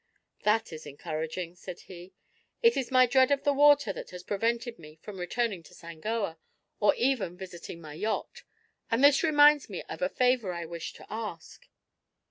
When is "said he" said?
1.55-2.11